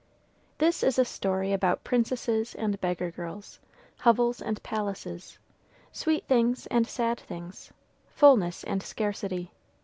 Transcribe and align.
This 0.57 0.81
is 0.81 0.97
a 0.97 1.05
story 1.05 1.53
about 1.53 1.83
princesses 1.83 2.55
and 2.55 2.81
beggar 2.81 3.11
girls, 3.11 3.59
hovels 3.99 4.41
and 4.41 4.57
palaces, 4.63 5.37
sweet 5.91 6.25
things 6.25 6.65
and 6.71 6.87
sad 6.87 7.19
things, 7.19 7.71
fullness 8.09 8.63
and 8.63 8.81
scarcity. 8.81 9.51